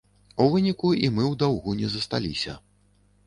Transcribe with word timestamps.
У 0.43 0.45
выніку 0.53 0.89
і 1.07 1.09
мы 1.17 1.21
ў 1.25 1.33
даўгу 1.43 1.75
не 1.81 1.91
засталіся. 1.97 2.57